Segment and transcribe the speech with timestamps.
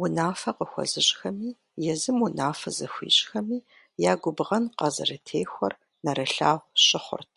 [0.00, 1.50] Унафэ къыхуэзыщӏхэми,
[1.92, 3.58] езым унафэ зыхуищӏхэми
[4.10, 7.34] я губгъэн къызэрытехуэр нэрылъагъу щыхъурт.